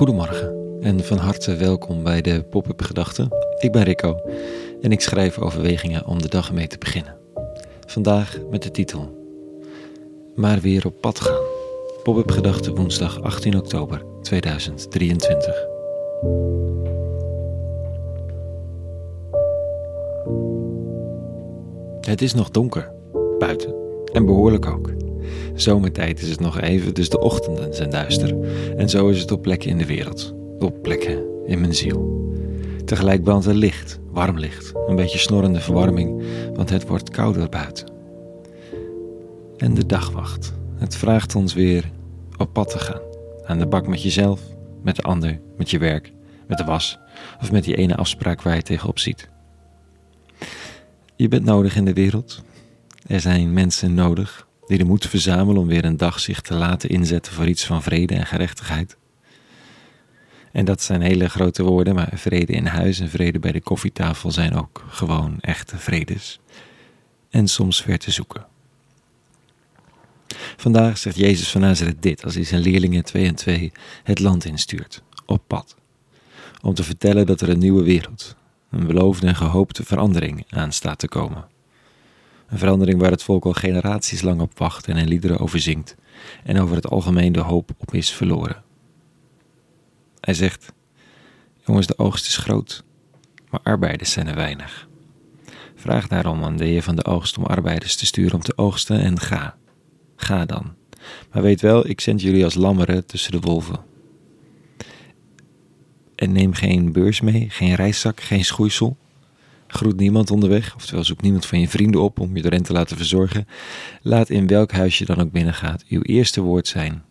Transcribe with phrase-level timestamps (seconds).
[0.00, 3.28] Goedemorgen en van harte welkom bij de Pop-up Gedachten.
[3.58, 4.20] Ik ben Rico
[4.80, 7.16] en ik schrijf overwegingen om de dag mee te beginnen.
[7.86, 9.14] Vandaag met de titel
[10.34, 11.42] Maar weer op pad gaan.
[12.02, 15.66] Pop-up Gedachten woensdag 18 oktober 2023.
[22.00, 22.92] Het is nog donker
[23.38, 23.74] buiten
[24.12, 25.09] en behoorlijk ook.
[25.54, 28.36] Zomertijd is het nog even, dus de ochtenden zijn duister.
[28.76, 32.18] En zo is het op plekken in de wereld, op plekken in mijn ziel.
[32.84, 36.22] Tegelijk brandt er licht, warm licht, een beetje snorrende verwarming,
[36.54, 37.92] want het wordt kouder buiten.
[39.56, 40.52] En de dagwacht.
[40.74, 41.90] Het vraagt ons weer
[42.36, 43.00] op pad te gaan.
[43.44, 44.40] Aan de bak met jezelf,
[44.82, 46.12] met de ander, met je werk,
[46.46, 46.98] met de was
[47.40, 49.28] of met die ene afspraak waar je tegenop ziet.
[51.16, 52.42] Je bent nodig in de wereld.
[53.06, 56.88] Er zijn mensen nodig die de moed verzamelen om weer een dag zich te laten
[56.88, 58.96] inzetten voor iets van vrede en gerechtigheid.
[60.52, 64.30] En dat zijn hele grote woorden, maar vrede in huis en vrede bij de koffietafel
[64.30, 66.40] zijn ook gewoon echte vredes.
[67.30, 68.46] En soms ver te zoeken.
[70.56, 74.44] Vandaag zegt Jezus van Nazareth dit als hij zijn leerlingen twee en twee het land
[74.44, 75.76] instuurt, op pad.
[76.62, 78.36] Om te vertellen dat er een nieuwe wereld,
[78.70, 81.49] een beloofde en gehoopte verandering aan staat te komen.
[82.50, 85.94] Een verandering waar het volk al generaties lang op wacht en in liederen over zingt
[86.44, 88.62] en over het algemeen de hoop op is verloren.
[90.20, 90.72] Hij zegt:
[91.66, 92.84] Jongens, de oogst is groot,
[93.50, 94.88] maar arbeiders zijn er weinig.
[95.74, 99.00] Vraag daarom aan de heer van de oogst om arbeiders te sturen om te oogsten
[99.00, 99.56] en ga.
[100.16, 100.74] Ga dan.
[101.32, 103.84] Maar weet wel, ik zend jullie als lammeren tussen de wolven.
[106.14, 108.96] En neem geen beurs mee, geen reiszak, geen schoeisel.
[109.70, 112.96] Groet niemand onderweg, oftewel zoek niemand van je vrienden op om je erin te laten
[112.96, 113.46] verzorgen.
[114.02, 117.02] Laat in welk huis je dan ook binnengaat uw eerste woord zijn: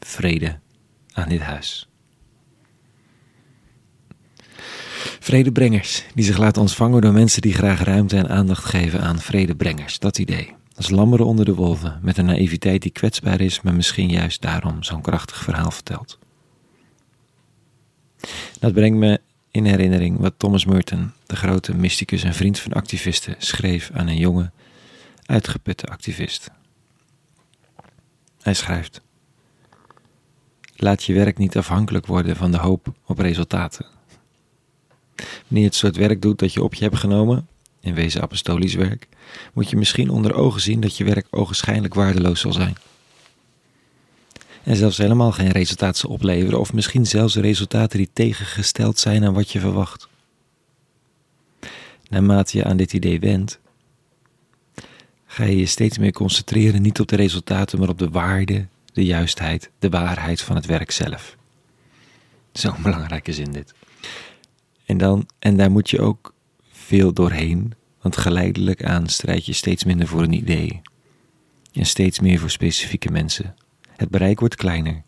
[0.00, 0.58] vrede
[1.12, 1.88] aan dit huis.
[5.20, 9.98] Vredebrengers, die zich laten ontvangen door mensen die graag ruimte en aandacht geven aan vredebrengers,
[9.98, 10.54] dat idee.
[10.76, 14.82] Als lammeren onder de wolven, met een naïviteit die kwetsbaar is, maar misschien juist daarom
[14.82, 16.18] zo'n krachtig verhaal vertelt.
[18.58, 23.34] Dat brengt me in herinnering wat Thomas Merton, de grote mysticus en vriend van activisten,
[23.38, 24.50] schreef aan een jonge,
[25.26, 26.50] uitgeputte activist.
[28.42, 29.00] Hij schrijft:
[30.76, 33.86] Laat je werk niet afhankelijk worden van de hoop op resultaten.
[35.16, 37.48] Wanneer je het soort werk doet dat je op je hebt genomen,
[37.80, 39.08] in wezen apostolisch werk,
[39.52, 42.76] moet je misschien onder ogen zien dat je werk ogenschijnlijk waardeloos zal zijn
[44.62, 49.34] en zelfs helemaal geen resultaat zal opleveren, of misschien zelfs resultaten die tegengesteld zijn aan
[49.34, 50.08] wat je verwacht.
[52.08, 53.60] Naarmate je aan dit idee wendt,
[55.26, 59.04] ga je je steeds meer concentreren niet op de resultaten, maar op de waarde, de
[59.04, 61.36] juistheid, de waarheid van het werk zelf.
[62.52, 63.74] Zo'n belangrijke zin dit.
[64.86, 66.34] En, dan, en daar moet je ook
[66.72, 70.80] veel doorheen, want geleidelijk aan strijd je steeds minder voor een idee
[71.72, 73.54] en steeds meer voor specifieke mensen
[74.00, 75.02] het bereik wordt kleiner,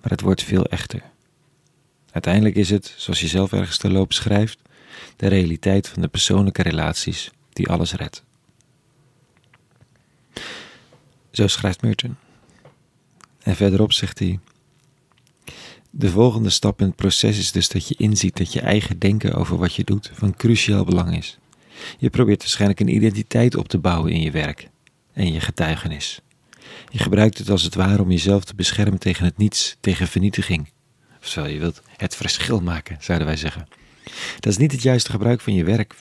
[0.00, 1.02] maar het wordt veel echter.
[2.10, 4.58] Uiteindelijk is het, zoals je zelf ergens te loop schrijft,
[5.16, 8.24] de realiteit van de persoonlijke relaties die alles redt.
[11.30, 12.16] Zo schrijft Merton.
[13.42, 14.38] En verderop zegt hij:
[15.90, 19.34] De volgende stap in het proces is dus dat je inziet dat je eigen denken
[19.34, 21.38] over wat je doet van cruciaal belang is.
[21.98, 24.68] Je probeert waarschijnlijk een identiteit op te bouwen in je werk
[25.12, 26.20] en je getuigenis.
[26.88, 30.68] Je gebruikt het als het ware om jezelf te beschermen tegen het niets, tegen vernietiging.
[31.20, 33.68] Of zo, je wilt het verschil maken, zouden wij zeggen.
[34.40, 35.94] Dat is niet het juiste gebruik van je werk.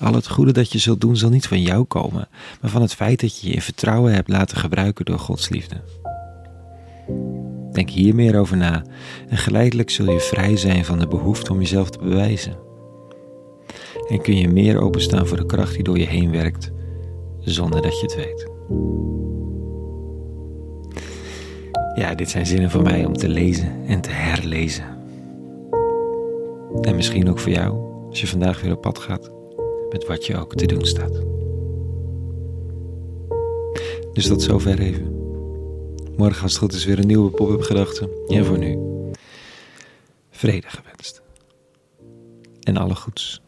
[0.00, 2.28] Al het goede dat je zult doen zal niet van jou komen,
[2.60, 5.82] maar van het feit dat je je in vertrouwen hebt laten gebruiken door Gods liefde.
[7.72, 8.84] Denk hier meer over na
[9.28, 12.56] en geleidelijk zul je vrij zijn van de behoefte om jezelf te bewijzen.
[14.08, 16.70] En kun je meer openstaan voor de kracht die door je heen werkt,
[17.40, 18.46] zonder dat je het weet.
[21.98, 24.84] Ja, dit zijn zinnen voor mij om te lezen en te herlezen.
[26.80, 27.76] En misschien ook voor jou,
[28.08, 29.30] als je vandaag weer op pad gaat,
[29.90, 31.22] met wat je ook te doen staat.
[34.12, 35.16] Dus tot zover even.
[36.16, 38.24] Morgen als het goed is weer een nieuwe pop-up gedachte.
[38.28, 38.78] En voor nu,
[40.30, 41.22] vrede gewenst.
[42.62, 43.42] En alle goeds.